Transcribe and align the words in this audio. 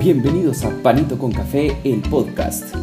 Bienvenidos 0.00 0.64
a 0.64 0.70
Panito 0.82 1.18
con 1.18 1.30
Café, 1.30 1.76
el 1.84 2.00
podcast. 2.00 2.74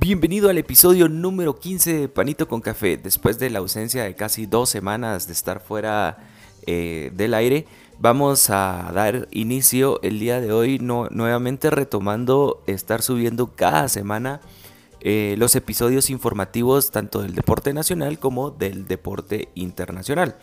Bienvenido 0.00 0.50
al 0.50 0.58
episodio 0.58 1.08
número 1.08 1.60
15 1.60 1.92
de 1.92 2.08
Panito 2.08 2.48
con 2.48 2.60
Café. 2.60 2.96
Después 2.96 3.38
de 3.38 3.50
la 3.50 3.60
ausencia 3.60 4.02
de 4.02 4.16
casi 4.16 4.46
dos 4.46 4.68
semanas 4.70 5.28
de 5.28 5.34
estar 5.34 5.60
fuera 5.60 6.18
eh, 6.66 7.12
del 7.14 7.34
aire, 7.34 7.64
vamos 8.00 8.50
a 8.50 8.90
dar 8.92 9.28
inicio 9.30 10.00
el 10.02 10.18
día 10.18 10.40
de 10.40 10.50
hoy 10.50 10.80
nuevamente 10.80 11.70
retomando 11.70 12.60
estar 12.66 13.02
subiendo 13.02 13.54
cada 13.54 13.88
semana 13.88 14.40
eh, 15.00 15.36
los 15.38 15.54
episodios 15.56 16.10
informativos 16.10 16.90
tanto 16.90 17.22
del 17.22 17.34
deporte 17.34 17.72
nacional 17.72 18.18
como 18.18 18.50
del 18.50 18.86
deporte 18.86 19.48
internacional. 19.54 20.36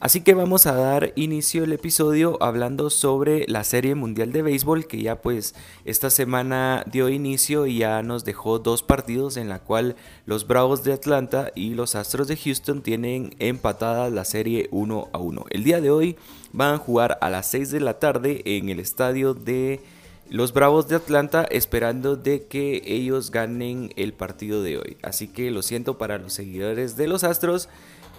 Así 0.00 0.22
que 0.22 0.32
vamos 0.32 0.64
a 0.64 0.72
dar 0.72 1.12
inicio 1.14 1.64
al 1.64 1.74
episodio 1.74 2.42
hablando 2.42 2.88
sobre 2.88 3.44
la 3.48 3.64
Serie 3.64 3.94
Mundial 3.94 4.32
de 4.32 4.40
Béisbol 4.40 4.86
que 4.86 5.02
ya 5.02 5.20
pues 5.20 5.54
esta 5.84 6.08
semana 6.08 6.84
dio 6.90 7.10
inicio 7.10 7.66
y 7.66 7.80
ya 7.80 8.02
nos 8.02 8.24
dejó 8.24 8.58
dos 8.58 8.82
partidos 8.82 9.36
en 9.36 9.50
la 9.50 9.58
cual 9.58 9.96
los 10.24 10.46
Bravos 10.46 10.84
de 10.84 10.94
Atlanta 10.94 11.52
y 11.54 11.74
los 11.74 11.96
Astros 11.96 12.28
de 12.28 12.38
Houston 12.38 12.80
tienen 12.80 13.34
empatada 13.40 14.08
la 14.08 14.24
serie 14.24 14.68
1 14.70 15.10
a 15.12 15.18
1. 15.18 15.44
El 15.50 15.64
día 15.64 15.82
de 15.82 15.90
hoy 15.90 16.16
van 16.54 16.76
a 16.76 16.78
jugar 16.78 17.18
a 17.20 17.28
las 17.28 17.50
6 17.50 17.70
de 17.70 17.80
la 17.80 17.98
tarde 17.98 18.40
en 18.46 18.70
el 18.70 18.80
estadio 18.80 19.34
de 19.34 19.82
los 20.30 20.52
Bravos 20.52 20.86
de 20.86 20.94
Atlanta 20.94 21.44
esperando 21.50 22.14
de 22.14 22.46
que 22.46 22.82
ellos 22.86 23.32
ganen 23.32 23.92
el 23.96 24.14
partido 24.14 24.62
de 24.62 24.78
hoy. 24.78 24.96
Así 25.02 25.26
que 25.26 25.50
lo 25.50 25.60
siento 25.60 25.98
para 25.98 26.18
los 26.18 26.32
seguidores 26.32 26.96
de 26.96 27.08
los 27.08 27.24
Astros. 27.24 27.68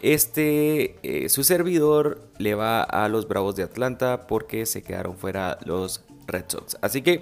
Este, 0.02 0.98
eh, 1.04 1.30
su 1.30 1.46
servidor 1.46 2.22
le 2.38 2.54
va 2.54 2.84
a 2.84 3.08
los 3.08 3.30
Bravos 3.30 3.56
de 3.56 3.64
Atlanta 3.64 4.28
porque 4.28 4.66
se 4.66 4.84
quedaron 4.84 5.16
fuera 5.16 5.58
los 5.64 6.04
Red 6.28 6.46
Sox. 6.50 6.78
Así 6.82 7.02
que 7.02 7.22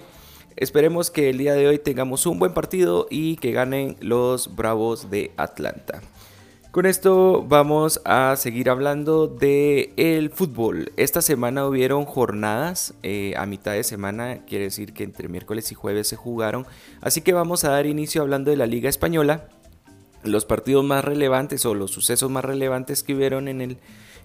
esperemos 0.56 1.12
que 1.12 1.30
el 1.30 1.38
día 1.38 1.54
de 1.54 1.68
hoy 1.68 1.78
tengamos 1.78 2.26
un 2.26 2.40
buen 2.40 2.52
partido 2.52 3.06
y 3.10 3.36
que 3.36 3.52
ganen 3.52 3.96
los 4.00 4.56
Bravos 4.56 5.08
de 5.08 5.30
Atlanta. 5.36 6.02
Con 6.70 6.86
esto 6.86 7.44
vamos 7.48 8.00
a 8.04 8.36
seguir 8.36 8.70
hablando 8.70 9.26
de 9.26 9.92
el 9.96 10.30
fútbol. 10.30 10.92
Esta 10.96 11.20
semana 11.20 11.66
hubieron 11.66 12.04
jornadas 12.04 12.94
eh, 13.02 13.34
a 13.36 13.44
mitad 13.44 13.72
de 13.72 13.82
semana, 13.82 14.44
quiere 14.46 14.66
decir 14.66 14.92
que 14.92 15.02
entre 15.02 15.26
miércoles 15.26 15.72
y 15.72 15.74
jueves 15.74 16.06
se 16.06 16.14
jugaron. 16.14 16.68
Así 17.00 17.22
que 17.22 17.32
vamos 17.32 17.64
a 17.64 17.70
dar 17.70 17.86
inicio 17.86 18.22
hablando 18.22 18.52
de 18.52 18.56
la 18.56 18.66
Liga 18.66 18.88
Española. 18.88 19.48
Los 20.22 20.44
partidos 20.44 20.84
más 20.84 21.04
relevantes 21.04 21.66
o 21.66 21.74
los 21.74 21.90
sucesos 21.90 22.30
más 22.30 22.44
relevantes 22.44 23.02
que 23.02 23.16
hubieron 23.16 23.48
en, 23.48 23.62
el, 23.62 23.78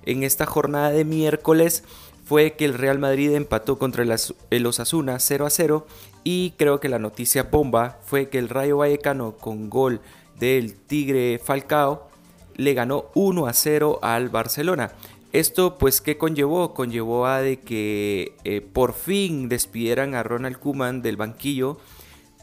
en 0.06 0.22
esta 0.22 0.46
jornada 0.46 0.92
de 0.92 1.04
miércoles 1.04 1.84
fue 2.26 2.54
que 2.54 2.66
el 2.66 2.76
Real 2.76 3.00
Madrid 3.00 3.32
empató 3.34 3.80
contra 3.80 4.06
el 4.52 4.66
Osasuna 4.68 5.18
0 5.18 5.48
a 5.48 5.50
0 5.50 5.88
y 6.24 6.52
creo 6.58 6.80
que 6.80 6.90
la 6.90 7.00
noticia 7.00 7.42
bomba 7.42 7.98
fue 8.06 8.30
que 8.30 8.38
el 8.38 8.50
Rayo 8.50 8.78
Vallecano 8.78 9.32
con 9.32 9.72
gol 9.72 10.00
del 10.38 10.76
Tigre 10.76 11.42
Falcao 11.44 12.14
le 12.56 12.74
ganó 12.74 13.06
1 13.14 13.48
a 13.48 13.54
0 13.54 14.00
al 14.02 14.30
Barcelona. 14.30 14.92
Esto 15.32 15.78
pues 15.78 16.00
¿qué 16.00 16.18
conllevó? 16.18 16.74
Conllevó 16.74 17.26
a 17.26 17.42
de 17.42 17.60
que 17.60 18.36
eh, 18.44 18.62
por 18.62 18.94
fin 18.94 19.50
despidieran 19.50 20.16
a 20.16 20.24
Ronald 20.24 20.58
Kuman 20.58 21.02
del 21.02 21.18
banquillo 21.18 21.78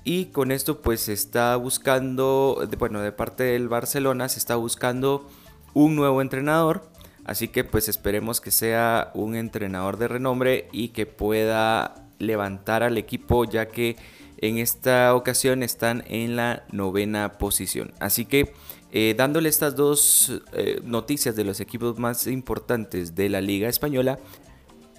y 0.04 0.26
con 0.26 0.50
esto 0.50 0.82
pues 0.82 1.00
se 1.00 1.12
está 1.12 1.56
buscando, 1.56 2.68
bueno 2.78 3.00
de 3.00 3.12
parte 3.12 3.44
del 3.44 3.68
Barcelona 3.68 4.28
se 4.28 4.38
está 4.38 4.56
buscando 4.56 5.28
un 5.74 5.96
nuevo 5.96 6.20
entrenador. 6.20 6.90
Así 7.24 7.48
que 7.48 7.64
pues 7.64 7.88
esperemos 7.88 8.40
que 8.40 8.50
sea 8.50 9.10
un 9.14 9.36
entrenador 9.36 9.96
de 9.96 10.08
renombre 10.08 10.68
y 10.72 10.88
que 10.88 11.06
pueda 11.06 11.94
levantar 12.18 12.82
al 12.82 12.98
equipo 12.98 13.44
ya 13.44 13.66
que 13.66 13.96
en 14.42 14.58
esta 14.58 15.14
ocasión 15.14 15.62
están 15.62 16.04
en 16.08 16.36
la 16.36 16.64
novena 16.70 17.38
posición. 17.38 17.94
Así 18.00 18.26
que 18.26 18.52
eh, 18.90 19.14
dándole 19.16 19.48
estas 19.48 19.76
dos 19.76 20.42
eh, 20.52 20.80
noticias 20.84 21.34
de 21.34 21.44
los 21.44 21.60
equipos 21.60 21.98
más 21.98 22.26
importantes 22.26 23.14
de 23.14 23.30
la 23.30 23.40
Liga 23.40 23.68
Española, 23.68 24.18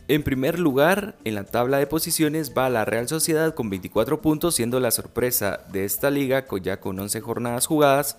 en 0.08 0.24
primer 0.24 0.60
lugar, 0.60 1.18
en 1.24 1.36
la 1.36 1.44
tabla 1.44 1.78
de 1.78 1.88
posiciones 1.88 2.54
va 2.58 2.70
la 2.70 2.86
Real 2.86 3.08
Sociedad 3.08 3.54
con 3.54 3.70
24 3.70 4.22
puntos, 4.22 4.56
siendo 4.56 4.80
la 4.80 4.92
sorpresa 4.92 5.62
de 5.72 5.86
esta 5.86 6.10
liga 6.10 6.46
ya 6.62 6.80
con 6.80 7.00
11 7.00 7.22
jornadas 7.22 7.68
jugadas. 7.68 8.18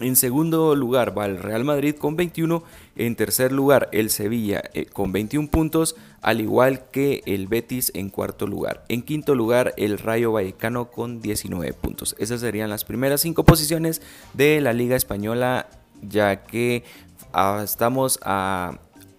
En 0.00 0.14
segundo 0.16 0.76
lugar 0.76 1.16
va 1.16 1.26
el 1.26 1.38
Real 1.38 1.64
Madrid 1.64 1.94
con 1.96 2.16
21. 2.16 2.62
En 2.96 3.16
tercer 3.16 3.52
lugar 3.52 3.88
el 3.92 4.10
Sevilla 4.10 4.62
eh, 4.74 4.86
con 4.86 5.12
21 5.12 5.48
puntos, 5.48 5.96
al 6.22 6.40
igual 6.40 6.84
que 6.90 7.22
el 7.26 7.48
Betis 7.48 7.90
en 7.94 8.10
cuarto 8.10 8.46
lugar. 8.46 8.84
En 8.88 9.02
quinto 9.02 9.34
lugar 9.34 9.74
el 9.76 9.98
Rayo 9.98 10.32
Vallecano 10.32 10.90
con 10.90 11.20
19 11.20 11.72
puntos. 11.72 12.14
Esas 12.18 12.40
serían 12.40 12.70
las 12.70 12.84
primeras 12.84 13.20
cinco 13.20 13.44
posiciones 13.44 14.02
de 14.34 14.60
la 14.60 14.72
Liga 14.72 14.96
Española, 14.96 15.68
ya 16.02 16.44
que 16.44 16.84
estamos 17.62 18.20
a 18.22 18.78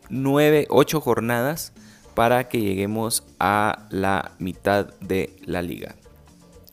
9, 0.10 0.68
8 0.70 1.02
jornadas 1.02 1.74
para 2.16 2.50
que 2.50 2.62
lleguemos 2.62 3.24
a 3.40 3.88
la 3.90 4.32
mitad 4.40 4.94
de 5.00 5.36
la 5.46 5.62
liga. 5.62 5.96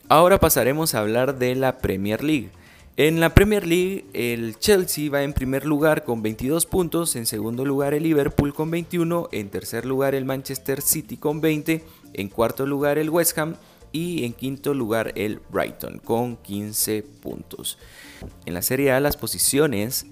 Ahora 0.08 0.38
pasaremos 0.38 0.94
a 0.94 1.00
hablar 1.00 1.38
de 1.38 1.54
la 1.54 1.78
Premier 1.78 2.22
League. 2.22 2.50
En 2.98 3.20
la 3.20 3.34
Premier 3.34 3.66
League, 3.66 4.06
el 4.14 4.58
Chelsea 4.58 5.10
va 5.10 5.22
en 5.22 5.34
primer 5.34 5.66
lugar 5.66 6.02
con 6.02 6.22
22 6.22 6.64
puntos, 6.64 7.14
en 7.14 7.26
segundo 7.26 7.66
lugar 7.66 7.92
el 7.92 8.04
Liverpool 8.04 8.54
con 8.54 8.70
21, 8.70 9.28
en 9.32 9.50
tercer 9.50 9.84
lugar 9.84 10.14
el 10.14 10.24
Manchester 10.24 10.80
City 10.80 11.18
con 11.18 11.42
20, 11.42 11.84
en 12.14 12.28
cuarto 12.30 12.64
lugar 12.64 12.96
el 12.96 13.10
West 13.10 13.36
Ham 13.36 13.56
y 13.92 14.24
en 14.24 14.32
quinto 14.32 14.72
lugar 14.72 15.12
el 15.14 15.40
Brighton 15.50 15.98
con 15.98 16.38
15 16.38 17.02
puntos. 17.02 17.76
En 18.46 18.54
la 18.54 18.62
Serie 18.62 18.92
A 18.92 19.00
las 19.00 19.18
posiciones, 19.18 20.06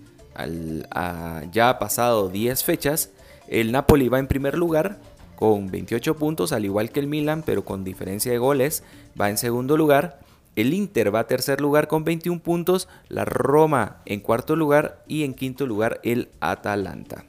ya 1.53 1.71
ha 1.71 1.79
pasado 1.79 2.29
10 2.29 2.65
fechas, 2.65 3.13
el 3.49 3.73
Napoli 3.73 4.11
va 4.11 4.19
en 4.19 4.27
primer 4.27 4.59
lugar 4.59 5.01
con 5.37 5.71
28 5.71 6.17
puntos, 6.17 6.53
al 6.53 6.67
igual 6.67 6.91
que 6.91 7.01
el 7.01 7.07
Milan, 7.07 7.45
pero 7.47 7.65
con 7.65 7.83
diferencia 7.83 8.31
de 8.31 8.37
goles, 8.37 8.83
va 9.19 9.31
en 9.31 9.39
segundo 9.39 9.79
lugar. 9.79 10.21
El 10.57 10.73
Inter 10.73 11.15
va 11.15 11.21
a 11.21 11.27
tercer 11.27 11.61
lugar 11.61 11.89
con 11.89 12.05
21 12.05 12.41
puntos, 12.41 12.89
la 13.09 13.25
Roma 13.25 14.03
en 14.07 14.21
cuarto 14.21 14.57
lugar 14.57 15.03
y 15.09 15.25
en 15.25 15.35
quinto 15.35 15.67
lugar 15.67 16.01
el 16.05 16.29
Atalanta. 16.41 17.25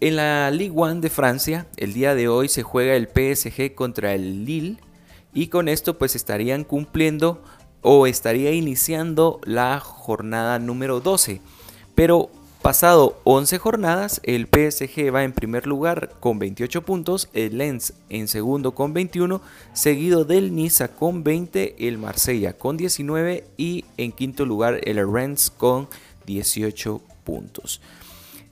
En 0.00 0.16
la 0.16 0.50
Ligue 0.50 0.74
1 0.74 0.96
de 0.96 1.10
Francia, 1.10 1.66
el 1.76 1.92
día 1.92 2.14
de 2.14 2.28
hoy 2.28 2.48
se 2.48 2.62
juega 2.62 2.94
el 2.94 3.06
PSG 3.08 3.74
contra 3.74 4.14
el 4.14 4.44
Lille 4.44 4.78
y 5.32 5.48
con 5.48 5.68
esto 5.68 5.96
pues 5.96 6.16
estarían 6.16 6.64
cumpliendo 6.64 7.42
o 7.82 8.06
estaría 8.06 8.52
iniciando 8.52 9.40
la 9.44 9.78
jornada 9.80 10.58
número 10.58 11.00
12. 11.00 11.40
Pero 11.94 12.30
Pasado 12.62 13.20
11 13.24 13.58
jornadas, 13.58 14.20
el 14.22 14.46
PSG 14.46 15.12
va 15.12 15.24
en 15.24 15.32
primer 15.32 15.66
lugar 15.66 16.10
con 16.20 16.38
28 16.38 16.82
puntos, 16.82 17.28
el 17.32 17.58
Lens 17.58 17.92
en 18.08 18.28
segundo 18.28 18.72
con 18.72 18.94
21, 18.94 19.42
seguido 19.72 20.24
del 20.24 20.54
Niza 20.54 20.86
con 20.86 21.24
20, 21.24 21.88
el 21.88 21.98
Marsella 21.98 22.52
con 22.52 22.76
19 22.76 23.44
y 23.56 23.84
en 23.96 24.12
quinto 24.12 24.46
lugar 24.46 24.78
el 24.84 25.12
Rennes 25.12 25.50
con 25.50 25.88
18 26.26 27.00
puntos. 27.24 27.80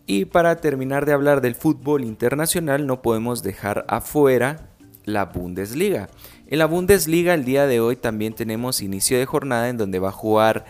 Y 0.06 0.25
para 0.25 0.56
terminar 0.56 1.06
de 1.06 1.12
hablar 1.12 1.41
del 1.41 1.54
fútbol 1.54 2.03
internacional, 2.03 2.88
no 2.88 3.03
podemos 3.03 3.44
dejar 3.44 3.84
afuera 3.87 4.71
la 5.04 5.27
Bundesliga. 5.27 6.09
En 6.48 6.59
la 6.59 6.66
Bundesliga 6.66 7.32
el 7.32 7.44
día 7.44 7.69
de 7.69 7.78
hoy 7.78 7.94
también 7.94 8.34
tenemos 8.34 8.82
inicio 8.82 9.21
de 9.21 9.27
jornada 9.27 9.68
en 9.68 9.77
donde 9.77 10.01
va 10.01 10.09
a 10.09 10.13
jugar 10.13 10.65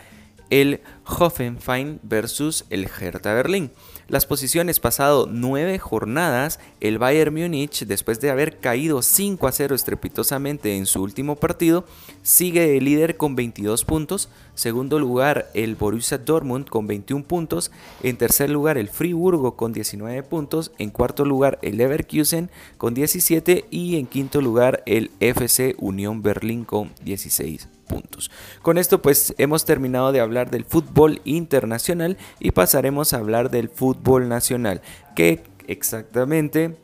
el 0.51 0.81
Hoffenheim 1.07 1.99
versus 2.03 2.65
el 2.71 2.87
Hertha 2.87 3.33
Berlín. 3.33 3.71
Las 4.09 4.27
posiciones 4.27 4.81
pasado 4.81 5.29
nueve 5.31 5.79
jornadas, 5.79 6.59
el 6.81 6.99
Bayern 6.99 7.33
Múnich, 7.33 7.87
después 7.87 8.21
de 8.21 8.31
haber 8.31 8.59
caído 8.59 9.03
5 9.03 9.47
a 9.47 9.53
0 9.53 9.77
estrepitosamente 9.77 10.77
en 10.77 10.87
su 10.87 11.01
último 11.01 11.37
partido, 11.37 11.85
sigue 12.23 12.77
el 12.77 12.87
líder 12.87 13.17
con 13.17 13.37
22 13.37 13.85
puntos. 13.85 14.29
Segundo 14.57 14.99
lugar, 14.99 15.49
el 15.55 15.77
Borussia 15.77 16.19
Dortmund 16.19 16.69
con 16.69 16.89
21 16.89 17.25
puntos. 17.25 17.71
En 18.03 18.17
tercer 18.17 18.51
lugar, 18.51 18.79
el 18.79 18.89
Friburgo 18.89 19.57
con 19.57 19.73
19 19.73 20.25
puntos. 20.25 20.73
En 20.79 20.91
cuarto 20.91 21.25
lugar, 21.25 21.61
el 21.63 21.77
Leverkusen 21.77 22.51
con 22.79 22.95
17. 22.95 23.67
Y 23.71 23.97
en 23.97 24.07
quinto 24.07 24.41
lugar, 24.41 24.83
el 24.87 25.13
FC 25.21 25.77
Unión 25.79 26.21
Berlín 26.21 26.65
con 26.65 26.93
16 27.05 27.80
puntos. 27.91 28.31
Con 28.63 28.79
esto 28.79 29.03
pues 29.03 29.35
hemos 29.39 29.65
terminado 29.65 30.13
de 30.13 30.21
hablar 30.21 30.51
del 30.51 30.65
fútbol 30.65 31.21
internacional 31.25 32.17
y 32.39 32.53
pasaremos 32.53 33.13
a 33.13 33.19
hablar 33.19 33.51
del 33.51 33.69
fútbol 33.69 34.29
nacional, 34.29 34.81
que 35.17 35.43
exactamente 35.67 36.77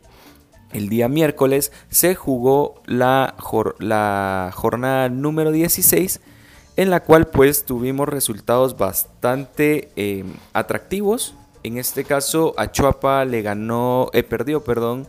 el 0.73 0.89
día 0.89 1.09
miércoles 1.09 1.73
se 1.89 2.15
jugó 2.15 2.83
la, 2.87 3.37
la 3.79 4.51
jornada 4.53 5.09
número 5.09 5.53
16 5.53 6.21
en 6.77 6.91
la 6.91 7.03
cual 7.03 7.29
pues 7.29 7.65
tuvimos 7.65 8.09
resultados 8.09 8.77
bastante 8.77 9.91
eh, 9.97 10.25
atractivos. 10.53 11.35
En 11.63 11.79
este 11.79 12.05
caso, 12.05 12.55
Achuapa 12.59 13.25
le 13.25 13.43
ganó, 13.43 14.11
eh, 14.13 14.23
perdió, 14.23 14.63
perdón, 14.63 15.09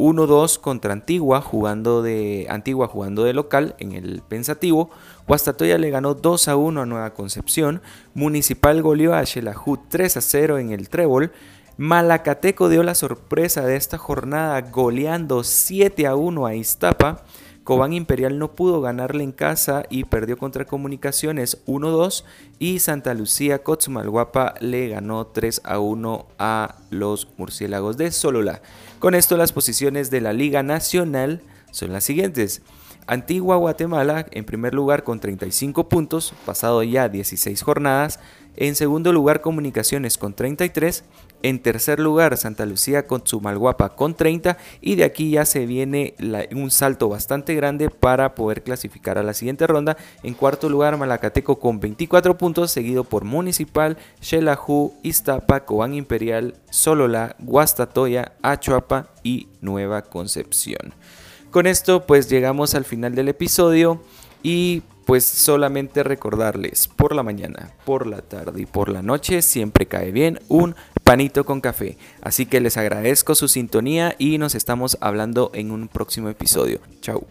1-2 0.00 0.58
contra 0.58 0.94
Antigua, 0.94 1.42
jugando 1.42 2.00
de 2.00 2.46
Antigua 2.48 2.88
jugando 2.88 3.24
de 3.24 3.34
local 3.34 3.74
en 3.78 3.92
el 3.92 4.22
Pensativo. 4.26 4.88
Guastatoya 5.28 5.76
le 5.76 5.90
ganó 5.90 6.14
2 6.14 6.48
1 6.48 6.80
a 6.80 6.86
Nueva 6.86 7.12
Concepción. 7.12 7.82
Municipal 8.14 8.80
goleó 8.80 9.14
a 9.14 9.26
Xelajú 9.26 9.78
3 9.88 10.18
0 10.18 10.58
en 10.58 10.72
el 10.72 10.88
Trébol. 10.88 11.32
Malacateco 11.76 12.70
dio 12.70 12.82
la 12.82 12.94
sorpresa 12.94 13.66
de 13.66 13.76
esta 13.76 13.98
jornada 13.98 14.58
goleando 14.62 15.44
7 15.44 16.06
a 16.06 16.16
1 16.16 16.46
a 16.46 16.54
Iztapa. 16.54 17.22
Cobán 17.64 17.92
Imperial 17.92 18.38
no 18.38 18.52
pudo 18.52 18.80
ganarle 18.80 19.22
en 19.22 19.32
casa 19.32 19.84
y 19.90 20.04
perdió 20.04 20.38
contra 20.38 20.64
Comunicaciones 20.64 21.64
1-2 21.66 22.24
y 22.58 22.78
Santa 22.78 23.14
Lucía 23.14 23.62
Cotzmalguapa 23.62 24.54
le 24.60 24.88
ganó 24.88 25.26
3 25.26 25.60
a 25.64 25.78
1 25.78 26.26
a 26.38 26.76
los 26.90 27.28
Murciélagos 27.36 27.96
de 27.96 28.10
Solola. 28.10 28.62
Con 28.98 29.14
esto 29.14 29.36
las 29.36 29.52
posiciones 29.52 30.10
de 30.10 30.20
la 30.20 30.32
Liga 30.32 30.62
Nacional 30.62 31.42
son 31.70 31.92
las 31.92 32.04
siguientes. 32.04 32.62
Antigua 33.06 33.56
Guatemala 33.56 34.26
en 34.30 34.44
primer 34.44 34.72
lugar 34.72 35.04
con 35.04 35.20
35 35.20 35.88
puntos, 35.88 36.32
pasado 36.46 36.82
ya 36.82 37.08
16 37.08 37.60
jornadas. 37.62 38.20
En 38.56 38.74
segundo 38.74 39.12
lugar 39.12 39.40
Comunicaciones 39.40 40.18
con 40.18 40.34
33. 40.34 41.04
En 41.42 41.60
tercer 41.60 41.98
lugar 41.98 42.36
Santa 42.36 42.66
Lucía 42.66 43.06
con 43.06 43.26
Sumalguapa 43.26 43.96
con 43.96 44.14
30. 44.14 44.58
Y 44.80 44.96
de 44.96 45.04
aquí 45.04 45.30
ya 45.30 45.44
se 45.44 45.66
viene 45.66 46.14
un 46.52 46.70
salto 46.70 47.08
bastante 47.08 47.54
grande 47.54 47.88
para 47.88 48.34
poder 48.34 48.62
clasificar 48.62 49.16
a 49.18 49.22
la 49.22 49.34
siguiente 49.34 49.66
ronda. 49.66 49.96
En 50.22 50.34
cuarto 50.34 50.68
lugar 50.68 50.96
Malacateco 50.98 51.58
con 51.58 51.80
24 51.80 52.36
puntos, 52.36 52.70
seguido 52.70 53.04
por 53.04 53.24
Municipal, 53.24 53.96
Xelajú, 54.20 54.94
Iztapa, 55.02 55.64
Cobán 55.64 55.94
Imperial, 55.94 56.54
Solola, 56.70 57.36
Guastatoya, 57.38 58.32
Achuapa 58.42 59.08
y 59.22 59.48
Nueva 59.60 60.02
Concepción. 60.02 60.94
Con 61.50 61.66
esto 61.66 62.06
pues 62.06 62.28
llegamos 62.28 62.74
al 62.74 62.84
final 62.84 63.14
del 63.14 63.28
episodio 63.28 64.02
y 64.42 64.82
pues 65.06 65.24
solamente 65.24 66.04
recordarles 66.04 66.86
por 66.86 67.14
la 67.14 67.22
mañana, 67.22 67.72
por 67.84 68.06
la 68.06 68.22
tarde 68.22 68.62
y 68.62 68.66
por 68.66 68.88
la 68.88 69.02
noche 69.02 69.42
siempre 69.42 69.86
cae 69.86 70.12
bien 70.12 70.38
un 70.48 70.76
panito 71.02 71.44
con 71.44 71.60
café. 71.60 71.98
Así 72.22 72.46
que 72.46 72.60
les 72.60 72.76
agradezco 72.76 73.34
su 73.34 73.48
sintonía 73.48 74.14
y 74.18 74.38
nos 74.38 74.54
estamos 74.54 74.98
hablando 75.00 75.50
en 75.52 75.72
un 75.72 75.88
próximo 75.88 76.28
episodio. 76.28 76.80
Chao. 77.00 77.26